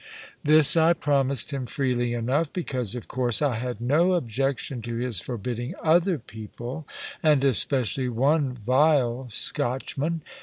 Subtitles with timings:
[0.43, 5.19] This I promised him freely enough, because, of course, I had no objection to his
[5.21, 6.87] forbidding other people,
[7.21, 10.21] and especially one vile Scotchman.